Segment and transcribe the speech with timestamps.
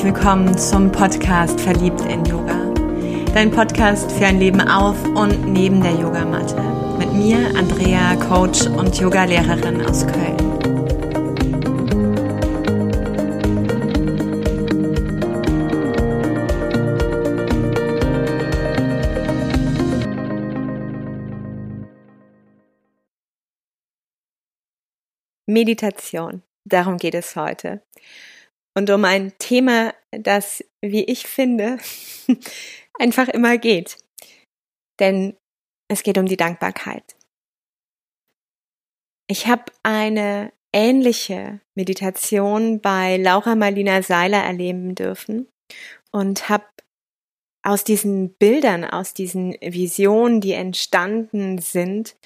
[0.00, 2.72] herzlich willkommen zum Podcast Verliebt in Yoga.
[3.34, 6.56] Dein Podcast für ein Leben auf und neben der Yogamatte.
[6.96, 10.38] Mit mir, Andrea, Coach und Yogalehrerin aus Köln.
[25.44, 26.42] Meditation.
[26.64, 27.82] Darum geht es heute
[28.74, 31.78] und um ein Thema, das, wie ich finde,
[32.98, 33.98] einfach immer geht.
[34.98, 35.36] Denn
[35.88, 37.16] es geht um die Dankbarkeit.
[39.28, 45.48] Ich habe eine ähnliche Meditation bei Laura Marlina Seiler erleben dürfen
[46.12, 46.66] und habe
[47.62, 52.16] aus diesen Bildern, aus diesen Visionen, die entstanden sind,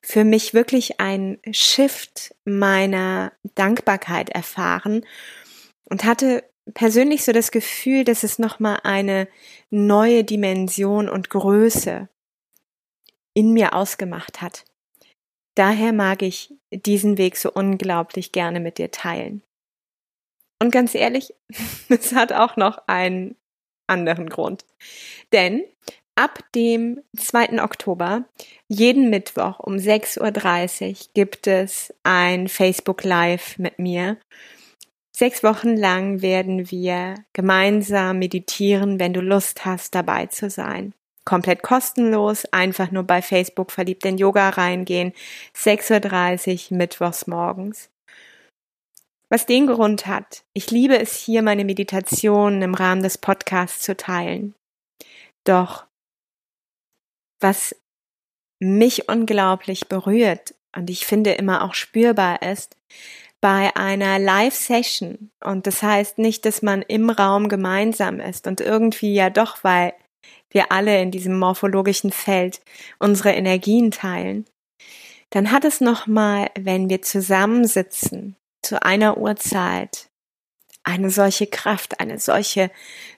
[0.00, 5.04] für mich wirklich ein Shift meiner Dankbarkeit erfahren
[5.88, 9.28] und hatte persönlich so das Gefühl, dass es nochmal eine
[9.70, 12.08] neue Dimension und Größe
[13.34, 14.64] in mir ausgemacht hat.
[15.56, 19.42] Daher mag ich diesen Weg so unglaublich gerne mit dir teilen.
[20.60, 21.34] Und ganz ehrlich,
[21.88, 23.36] es hat auch noch einen
[23.86, 24.64] anderen Grund.
[25.32, 25.64] Denn
[26.14, 27.62] ab dem 2.
[27.62, 28.24] Oktober,
[28.68, 34.18] jeden Mittwoch um 6.30 Uhr gibt es ein Facebook Live mit mir
[35.18, 40.92] Sechs Wochen lang werden wir gemeinsam meditieren, wenn du Lust hast, dabei zu sein.
[41.24, 45.14] Komplett kostenlos, einfach nur bei Facebook verliebt in Yoga reingehen,
[45.56, 47.88] 6.30 Uhr mittwochs morgens.
[49.30, 53.96] Was den Grund hat, ich liebe es hier, meine Meditationen im Rahmen des Podcasts zu
[53.96, 54.54] teilen.
[55.44, 55.86] Doch
[57.40, 57.74] was
[58.60, 62.76] mich unglaublich berührt und ich finde immer auch spürbar ist,
[63.46, 65.30] bei einer Live-Session.
[65.40, 69.94] Und das heißt nicht, dass man im Raum gemeinsam ist und irgendwie ja doch, weil
[70.50, 72.60] wir alle in diesem morphologischen Feld
[72.98, 74.46] unsere Energien teilen.
[75.30, 80.08] Dann hat es nochmal, wenn wir zusammensitzen zu einer Uhrzeit,
[80.82, 82.72] eine solche Kraft, eine solche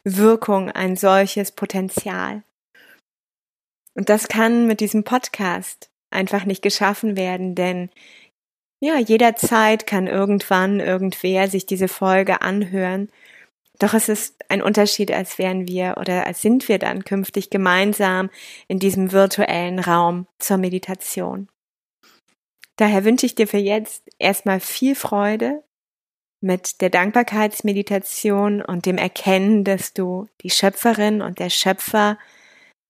[0.04, 2.42] Wirkung, ein solches Potenzial.
[3.94, 7.88] Und das kann mit diesem Podcast einfach nicht geschaffen werden, denn
[8.81, 13.11] ja, jederzeit kann irgendwann irgendwer sich diese Folge anhören.
[13.78, 18.31] Doch es ist ein Unterschied, als wären wir oder als sind wir dann künftig gemeinsam
[18.66, 21.49] in diesem virtuellen Raum zur Meditation.
[22.77, 25.62] Daher wünsche ich dir für jetzt erstmal viel Freude
[26.41, 32.19] mit der Dankbarkeitsmeditation und dem Erkennen, dass du die Schöpferin und der Schöpfer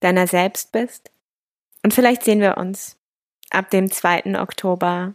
[0.00, 1.10] deiner selbst bist.
[1.82, 2.98] Und vielleicht sehen wir uns
[3.50, 4.38] ab dem 2.
[4.40, 5.14] Oktober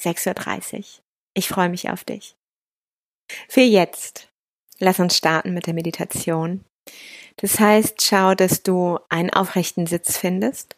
[0.00, 0.84] 6.30 Uhr.
[1.34, 2.36] Ich freue mich auf dich.
[3.48, 4.28] Für jetzt,
[4.78, 6.64] lass uns starten mit der Meditation.
[7.36, 10.76] Das heißt, schau, dass du einen aufrechten Sitz findest,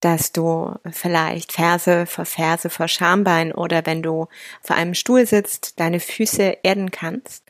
[0.00, 4.28] dass du vielleicht Ferse vor Ferse vor Schambein oder wenn du
[4.60, 7.44] vor einem Stuhl sitzt, deine Füße erden kannst.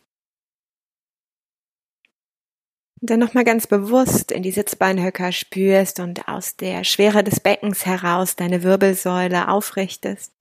[2.91, 7.84] Und dann nochmal ganz bewusst in die Sitzbeinhöcker spürst und aus der Schwere des Beckens
[7.84, 10.32] heraus deine Wirbelsäule aufrichtest.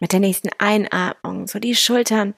[0.00, 2.34] Mit der nächsten Einatmung so die Schultern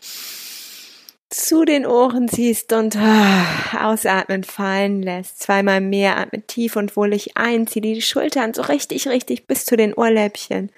[1.30, 5.40] zu den Ohren ziehst und ah, ausatmen fallen lässt.
[5.40, 9.76] Zweimal mehr, atme tief und wohlig ein, zieh die Schultern so richtig, richtig bis zu
[9.76, 10.70] den Ohrläppchen.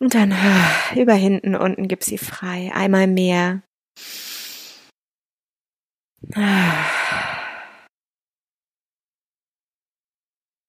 [0.00, 2.72] Und dann ah, über hinten, unten gib sie frei.
[2.74, 3.62] Einmal mehr.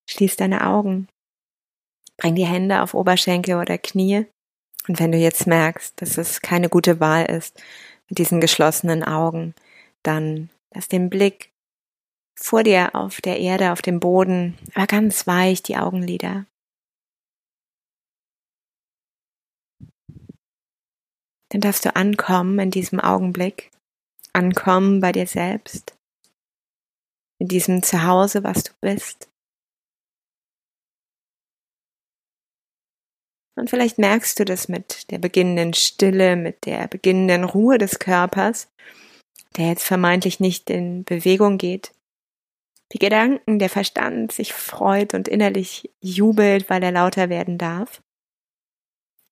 [0.10, 1.08] Schließ deine Augen.
[2.18, 4.26] Bring die Hände auf Oberschenkel oder Knie.
[4.88, 7.62] Und wenn du jetzt merkst, dass es keine gute Wahl ist
[8.10, 9.54] mit diesen geschlossenen Augen,
[10.04, 11.52] dann lass den Blick
[12.40, 16.46] vor dir auf der Erde, auf dem Boden, aber ganz weich die Augenlider.
[21.50, 23.72] Dann darfst du ankommen in diesem Augenblick
[24.38, 25.98] Ankommen bei dir selbst,
[27.40, 29.28] in diesem Zuhause, was du bist.
[33.58, 38.72] Und vielleicht merkst du das mit der beginnenden Stille, mit der beginnenden Ruhe des Körpers,
[39.56, 41.92] der jetzt vermeintlich nicht in Bewegung geht.
[42.94, 48.04] Die Gedanken, der Verstand sich freut und innerlich jubelt, weil er lauter werden darf.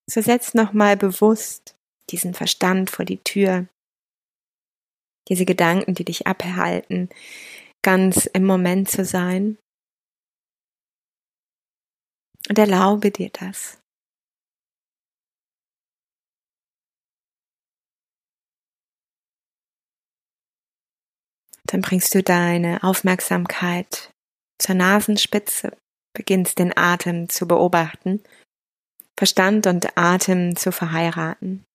[0.09, 1.77] So setz nochmal bewusst
[2.09, 3.67] diesen Verstand vor die Tür
[5.29, 7.09] diese Gedanken, die dich abhalten,
[7.83, 9.57] ganz im Moment zu sein.
[12.47, 13.79] Und erlaube dir das.
[21.67, 24.11] Dann bringst du deine Aufmerksamkeit
[24.59, 25.75] zur Nasenspitze,
[26.15, 28.23] beginnst den Atem zu beobachten,
[29.17, 31.65] Verstand und Atem zu verheiraten.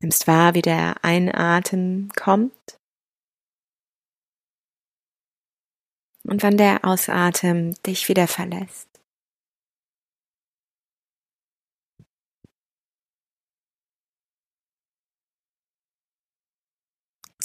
[0.00, 2.78] Nimmst wahr, wie der Einatmen kommt
[6.24, 8.86] und wann der Ausatmen dich wieder verlässt.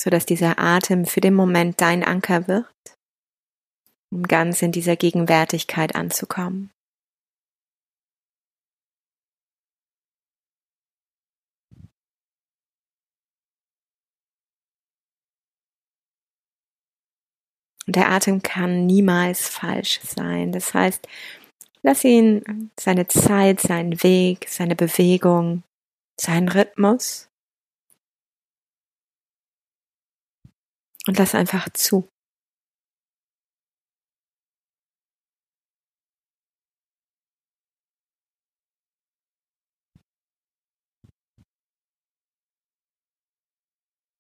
[0.01, 2.97] sodass dieser Atem für den Moment dein Anker wird,
[4.11, 6.71] um ganz in dieser Gegenwärtigkeit anzukommen.
[17.87, 20.51] Der Atem kann niemals falsch sein.
[20.51, 21.07] Das heißt,
[21.83, 25.63] lass ihn seine Zeit, seinen Weg, seine Bewegung,
[26.19, 27.29] seinen Rhythmus
[31.07, 32.07] und lass einfach zu.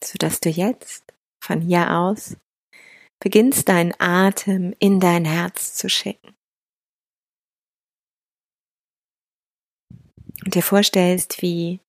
[0.03, 2.35] sodass du jetzt von hier aus
[3.21, 6.35] beginnst deinen Atem in dein Herz zu schicken.
[10.43, 11.79] Und dir vorstellst, wie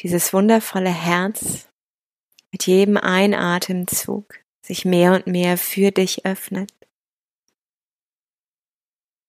[0.00, 1.68] dieses wundervolle Herz
[2.50, 6.72] mit jedem Einatemzug sich mehr und mehr für dich öffnet.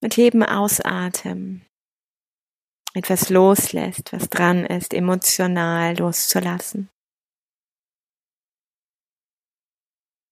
[0.02, 1.66] Mit jedem Ausatmen
[2.96, 6.90] etwas loslässt, was dran ist, emotional loszulassen.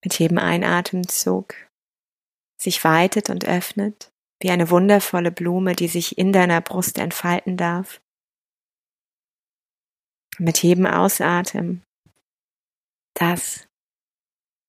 [0.03, 1.55] Mit jedem Einatemzug
[2.59, 8.01] sich weitet und öffnet, wie eine wundervolle Blume, die sich in deiner Brust entfalten darf.
[10.37, 11.83] Mit jedem Ausatmen
[13.13, 13.67] das,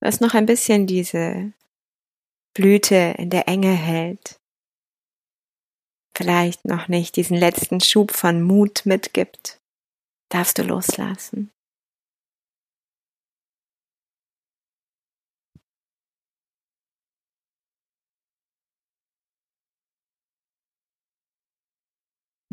[0.00, 1.52] was noch ein bisschen diese
[2.54, 4.40] Blüte in der Enge hält,
[6.14, 9.60] vielleicht noch nicht diesen letzten Schub von Mut mitgibt,
[10.28, 11.50] darfst du loslassen.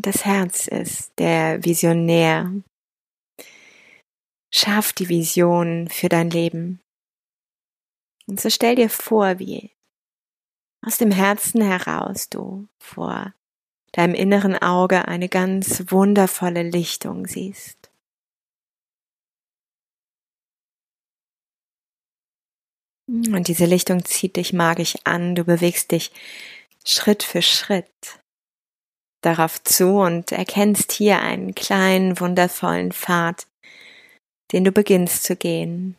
[0.02, 2.50] Das Herz ist der Visionär,
[4.50, 6.80] Schaff die Vision für dein Leben.
[8.26, 9.72] Und so stell dir vor, wie
[10.80, 13.34] aus dem Herzen heraus du vor
[13.92, 17.92] deinem inneren Auge eine ganz wundervolle Lichtung siehst.
[23.06, 26.10] Und diese Lichtung zieht dich magisch an, du bewegst dich
[26.86, 28.19] Schritt für Schritt
[29.20, 33.46] darauf zu und erkennst hier einen kleinen, wundervollen Pfad,
[34.52, 35.96] den du beginnst zu gehen.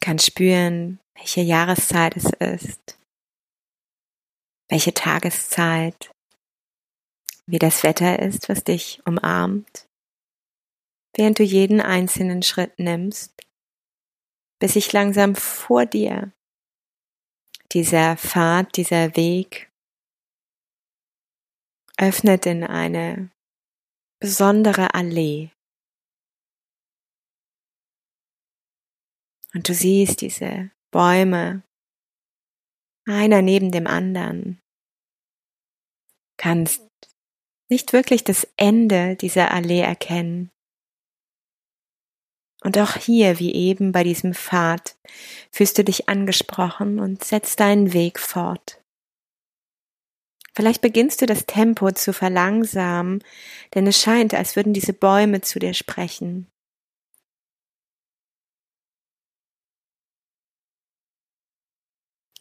[0.00, 2.98] Kannst spüren, welche Jahreszeit es ist,
[4.68, 6.10] welche Tageszeit,
[7.46, 9.86] wie das Wetter ist, was dich umarmt,
[11.16, 13.32] während du jeden einzelnen Schritt nimmst,
[14.60, 16.32] bis sich langsam vor dir
[17.72, 19.70] dieser Pfad, dieser Weg
[21.98, 23.30] öffnet in eine
[24.20, 25.50] besondere Allee.
[29.54, 31.62] Und du siehst diese Bäume,
[33.06, 34.60] einer neben dem anderen,
[36.36, 36.86] kannst
[37.70, 40.50] nicht wirklich das Ende dieser Allee erkennen.
[42.68, 44.98] Und auch hier, wie eben bei diesem Pfad,
[45.50, 48.84] fühlst du dich angesprochen und setzt deinen Weg fort.
[50.54, 53.24] Vielleicht beginnst du das Tempo zu verlangsamen,
[53.72, 56.46] denn es scheint, als würden diese Bäume zu dir sprechen.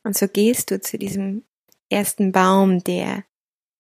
[0.04, 1.46] Und so gehst du zu diesem
[1.90, 3.24] ersten Baum, der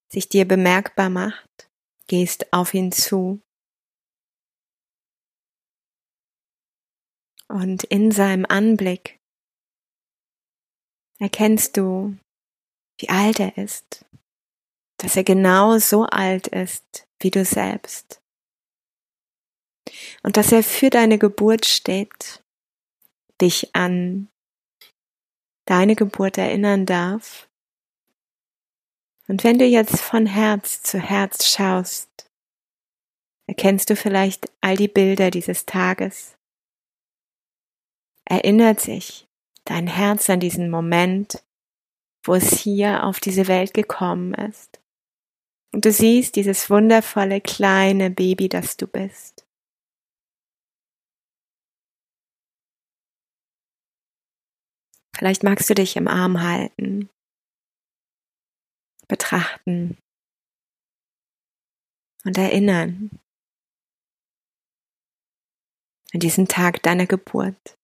[0.07, 1.69] sich dir bemerkbar macht,
[2.07, 3.41] gehst auf ihn zu.
[7.47, 9.19] Und in seinem Anblick
[11.19, 12.17] erkennst du,
[12.99, 14.05] wie alt er ist,
[14.97, 18.21] dass er genau so alt ist wie du selbst.
[20.23, 22.43] Und dass er für deine Geburt steht,
[23.39, 24.29] dich an
[25.65, 27.47] deine Geburt erinnern darf.
[29.27, 32.29] Und wenn du jetzt von Herz zu Herz schaust,
[33.47, 36.36] erkennst du vielleicht all die Bilder dieses Tages.
[38.29, 39.25] Erinnert sich
[39.63, 41.45] dein Herz an diesen Moment,
[42.25, 44.81] wo es hier auf diese Welt gekommen ist
[45.73, 49.47] Und du siehst dieses wundervolle kleine Baby, das du bist.
[55.15, 57.09] Vielleicht magst du dich im Arm halten,
[59.07, 59.97] betrachten
[62.25, 63.09] und erinnern
[66.13, 67.76] an diesen Tag deiner Geburt.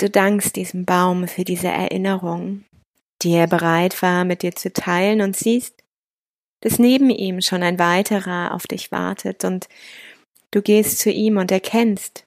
[0.00, 2.64] Du dankst diesem Baum für diese Erinnerung,
[3.20, 5.84] die er bereit war, mit dir zu teilen und siehst,
[6.62, 9.68] dass neben ihm schon ein weiterer auf dich wartet und
[10.52, 12.24] du gehst zu ihm und erkennst,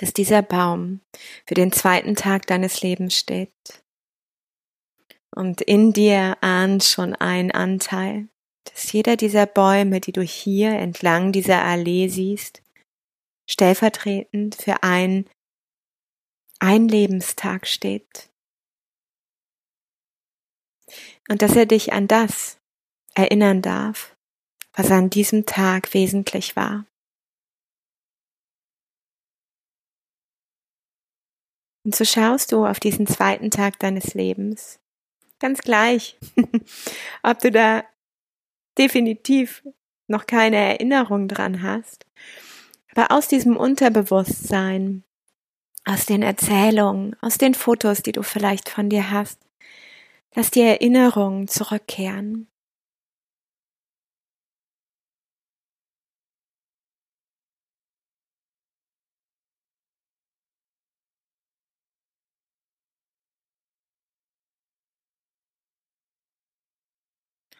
[0.00, 1.00] dass dieser Baum
[1.46, 3.52] für den zweiten Tag deines Lebens steht.
[5.32, 8.26] Und in dir ahnt schon ein Anteil,
[8.64, 12.62] dass jeder dieser Bäume, die du hier entlang dieser Allee siehst,
[13.48, 15.26] stellvertretend für ein,
[16.58, 18.30] ein Lebenstag steht.
[21.28, 22.58] Und dass er dich an das,
[23.14, 24.16] erinnern darf,
[24.74, 26.86] was an diesem Tag wesentlich war.
[31.84, 34.80] Und so schaust du auf diesen zweiten Tag deines Lebens.
[35.38, 36.18] Ganz gleich,
[37.22, 37.84] ob du da
[38.76, 39.66] definitiv
[40.08, 42.06] noch keine Erinnerung dran hast.
[42.90, 45.04] Aber aus diesem Unterbewusstsein,
[45.86, 49.40] aus den Erzählungen, aus den Fotos, die du vielleicht von dir hast,
[50.34, 52.48] lass die Erinnerungen zurückkehren.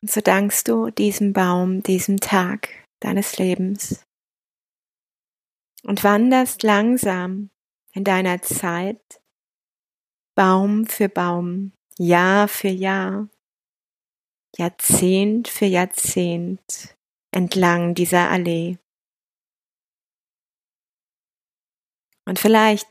[0.02, 2.68] Und so dankst du diesem Baum, diesem Tag
[3.00, 4.04] deines Lebens
[5.84, 7.50] und wanderst langsam
[7.96, 9.00] in deiner Zeit
[10.36, 13.28] Baum für Baum, Jahr für Jahr,
[14.58, 16.94] Jahrzehnt für Jahrzehnt
[17.30, 18.76] entlang dieser Allee.
[22.26, 22.88] Und vielleicht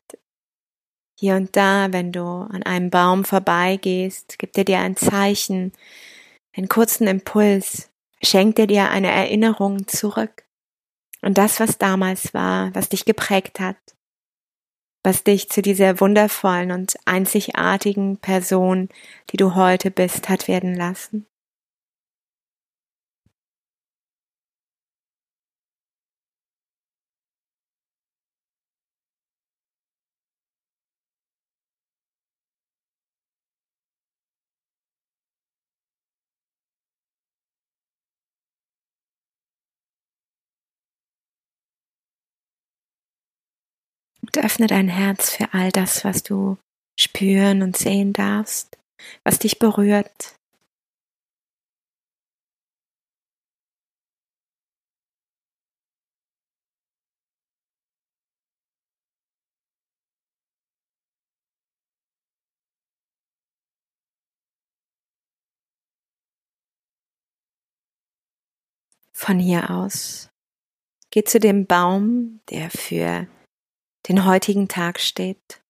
[1.20, 5.72] hier und da, wenn du an einem Baum vorbeigehst, gibt er dir ein Zeichen,
[6.58, 7.92] einen kurzen Impuls,
[8.24, 10.48] schenkt er dir eine Erinnerung zurück.
[11.22, 13.78] Und das, was damals war, was dich geprägt hat,
[15.06, 18.90] was dich zu dieser wundervollen und einzigartigen Person,
[19.30, 21.28] die du heute bist, hat werden lassen.
[44.36, 46.58] Und öffne dein Herz für all das, was du
[47.00, 48.78] spüren und sehen darfst,
[49.24, 50.36] was dich berührt.
[69.14, 70.30] Von hier aus
[71.12, 73.28] geh zu dem Baum, der für
[74.08, 75.64] den heutigen Tag steht.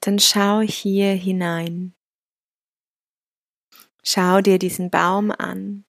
[0.00, 1.94] Dann schau hier hinein.
[4.04, 5.84] Schau dir diesen Baum an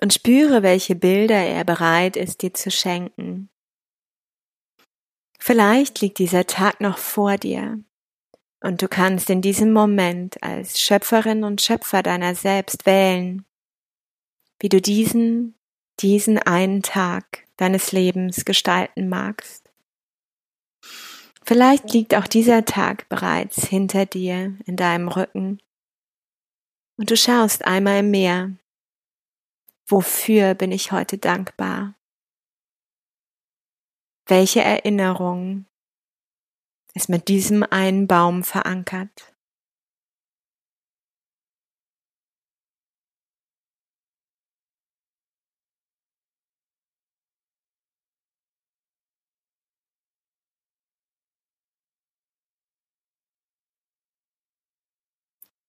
[0.00, 3.48] und spüre, welche Bilder er bereit ist, dir zu schenken.
[5.38, 7.82] Vielleicht liegt dieser Tag noch vor dir
[8.64, 13.44] und du kannst in diesem Moment als Schöpferin und Schöpfer deiner selbst wählen,
[14.58, 15.54] wie du diesen,
[16.00, 19.70] diesen einen Tag deines Lebens gestalten magst.
[21.44, 25.60] Vielleicht liegt auch dieser Tag bereits hinter dir in deinem Rücken
[26.96, 28.56] und du schaust einmal mehr,
[29.86, 31.96] wofür bin ich heute dankbar?
[34.24, 35.66] Welche Erinnerungen
[36.94, 39.34] ist mit diesem einen Baum verankert.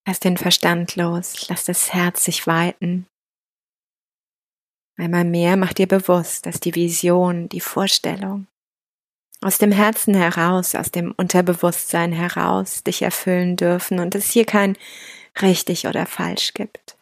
[0.08, 3.08] Lass den Verstand los, lass das Herz sich weiten.
[4.96, 8.46] Einmal mehr mach dir bewusst, dass die Vision, die Vorstellung,
[9.40, 14.76] aus dem Herzen heraus, aus dem Unterbewusstsein heraus dich erfüllen dürfen und es hier kein
[15.40, 16.96] richtig oder falsch gibt.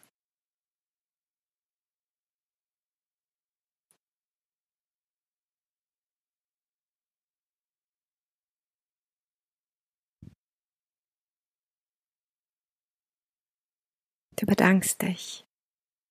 [14.37, 15.45] Du bedankst dich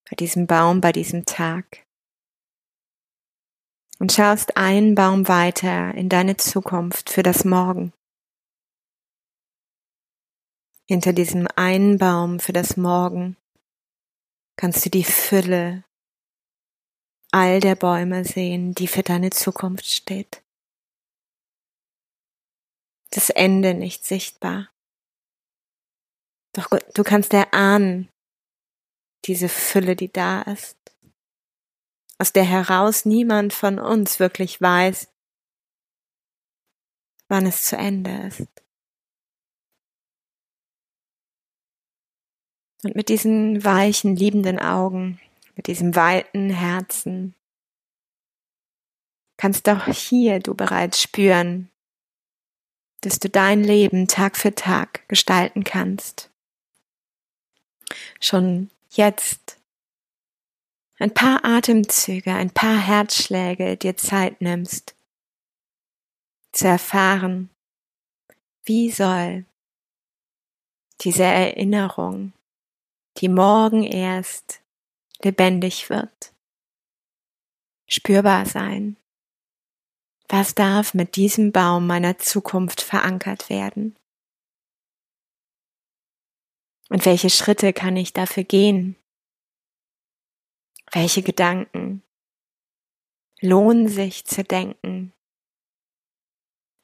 [0.09, 1.84] bei diesem Baum, bei diesem Tag
[3.99, 7.93] und schaust einen Baum weiter in deine Zukunft für das Morgen.
[10.87, 13.37] Hinter diesem einen Baum für das Morgen
[14.57, 15.85] kannst du die Fülle
[17.31, 20.43] all der Bäume sehen, die für deine Zukunft steht.
[23.11, 24.71] Das Ende nicht sichtbar.
[26.53, 28.09] Doch du kannst erahnen,
[29.25, 30.77] diese Fülle, die da ist,
[32.19, 35.09] aus der heraus niemand von uns wirklich weiß,
[37.29, 38.49] wann es zu Ende ist.
[42.85, 45.21] Und mit diesen weichen, liebenden Augen,
[45.57, 47.35] mit diesem weiten Herzen,
[49.37, 51.71] kannst auch hier du bereits spüren,
[53.01, 56.31] dass du dein Leben Tag für Tag gestalten kannst.
[58.21, 59.59] Schon jetzt
[60.99, 64.95] ein paar Atemzüge, ein paar Herzschläge dir Zeit nimmst,
[66.53, 67.51] zu erfahren,
[68.65, 69.45] wie soll
[71.01, 72.33] diese Erinnerung,
[73.19, 74.63] die morgen erst
[75.23, 76.33] lebendig wird,
[77.87, 78.97] spürbar sein.
[80.29, 83.97] Was darf mit diesem Baum meiner Zukunft verankert werden?
[86.89, 88.97] Und welche Schritte kann ich dafür gehen?
[90.95, 92.05] Welche Gedanken
[93.41, 95.13] lohnen sich zu denken?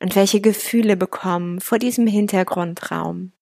[0.02, 3.32] Und welche Gefühle bekommen vor diesem Hintergrundraum?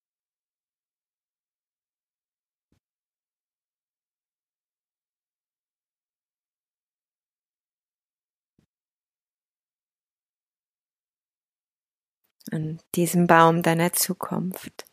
[12.51, 14.87] an diesem Baum deiner Zukunft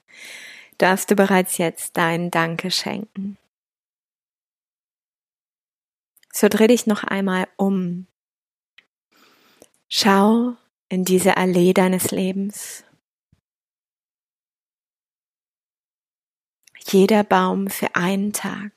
[0.77, 3.37] darfst du bereits jetzt dein Danke schenken.
[6.37, 8.07] So dreh dich noch einmal um.
[9.87, 10.57] Schau
[10.89, 12.83] in diese Allee deines Lebens.
[16.85, 18.73] Jeder Baum für einen Tag.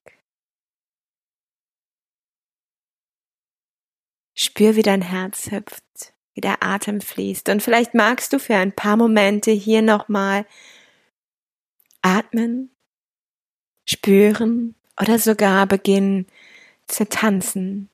[4.35, 7.49] Spür, wie dein Herz hüpft, wie der Atem fließt.
[7.49, 10.47] Und vielleicht magst du für ein paar Momente hier nochmal
[12.03, 12.71] atmen,
[13.85, 16.29] spüren oder sogar beginnen
[16.89, 17.91] zu tanzen,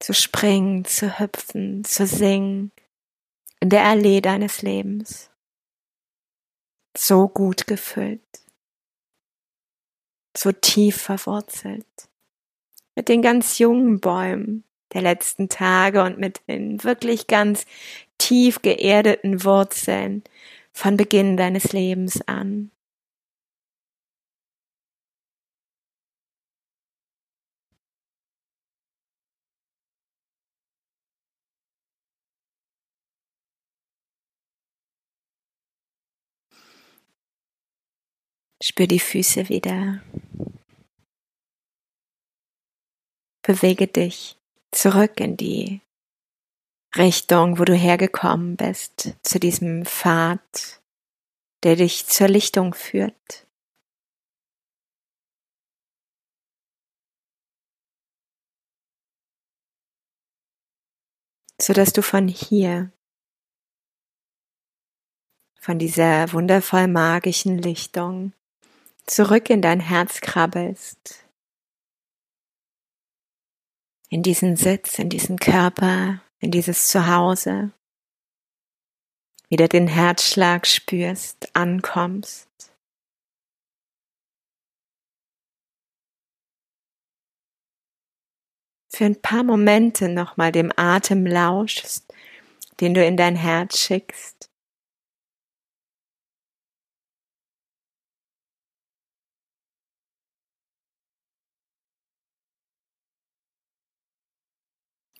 [0.00, 2.72] zu springen, zu hüpfen, zu singen
[3.60, 5.30] in der Allee deines Lebens.
[6.96, 8.20] So gut gefüllt,
[10.36, 11.86] so tief verwurzelt,
[12.94, 17.66] mit den ganz jungen Bäumen der letzten Tage und mit den wirklich ganz
[18.16, 20.22] tief geerdeten Wurzeln,
[20.74, 22.70] von Beginn deines Lebens an.
[38.66, 40.02] Spür die Füße wieder.
[43.42, 44.38] Bewege dich
[44.70, 45.82] zurück in die
[46.96, 50.80] Richtung, wo du hergekommen bist, zu diesem Pfad,
[51.62, 53.46] der dich zur Lichtung führt.
[61.60, 62.92] so dass du von hier,
[65.58, 68.34] von dieser wundervoll magischen Lichtung
[69.06, 71.26] zurück in dein Herz krabbelst,
[74.08, 77.72] in diesen Sitz, in diesen Körper, in dieses Zuhause,
[79.48, 82.48] wieder den Herzschlag spürst, ankommst.
[88.90, 92.12] Für ein paar Momente nochmal dem Atem lauschst,
[92.80, 94.43] den du in dein Herz schickst.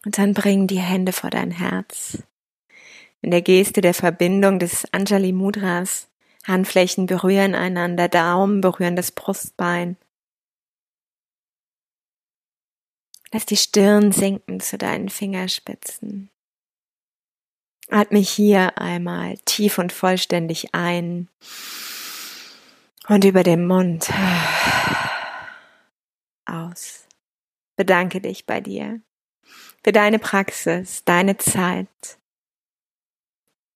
[0.05, 2.23] Und dann bring die Hände vor dein Herz.
[3.23, 6.09] In der Geste der Verbindung des Anjali Mudras.
[6.47, 9.97] Handflächen berühren einander, Daumen berühren das Brustbein.
[13.33, 16.29] Lass die Stirn sinken zu deinen Fingerspitzen.
[17.89, 21.29] Atme hier einmal tief und vollständig ein
[23.09, 24.11] Und über dem Mund
[26.45, 27.07] aus.
[27.77, 29.01] Bedanke dich bei dir
[29.85, 32.19] für deine Praxis, deine Zeit,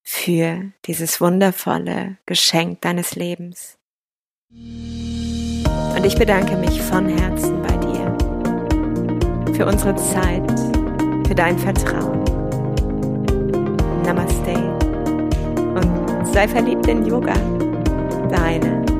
[0.02, 3.76] für dieses wundervolle Geschenk deines Lebens.
[4.50, 8.16] Und ich bedanke mich von Herzen bei dir
[9.54, 10.50] für unsere Zeit,
[11.26, 12.24] für dein Vertrauen.
[14.02, 14.54] Namaste
[15.74, 17.34] und sei verliebt in Yoga.
[18.30, 18.97] Deine